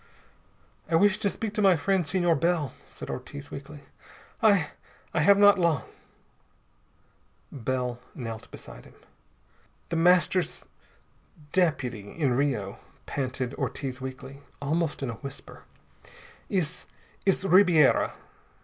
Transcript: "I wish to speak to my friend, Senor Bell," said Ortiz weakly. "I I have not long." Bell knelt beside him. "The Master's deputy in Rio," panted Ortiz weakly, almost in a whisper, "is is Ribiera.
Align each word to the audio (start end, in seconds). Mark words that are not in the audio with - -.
"I 0.89 0.95
wish 0.95 1.19
to 1.19 1.29
speak 1.29 1.53
to 1.53 1.61
my 1.61 1.75
friend, 1.75 2.07
Senor 2.07 2.33
Bell," 2.35 2.73
said 2.87 3.11
Ortiz 3.11 3.51
weakly. 3.51 3.81
"I 4.41 4.71
I 5.13 5.19
have 5.19 5.37
not 5.37 5.59
long." 5.59 5.83
Bell 7.51 7.99
knelt 8.15 8.49
beside 8.49 8.85
him. 8.85 8.95
"The 9.89 9.97
Master's 9.97 10.67
deputy 11.51 12.13
in 12.17 12.33
Rio," 12.33 12.79
panted 13.05 13.53
Ortiz 13.59 14.01
weakly, 14.01 14.41
almost 14.59 15.03
in 15.03 15.11
a 15.11 15.21
whisper, 15.21 15.65
"is 16.49 16.87
is 17.27 17.45
Ribiera. 17.45 18.15